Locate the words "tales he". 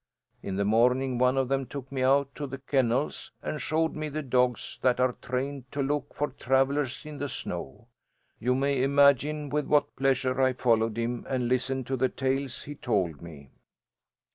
12.09-12.73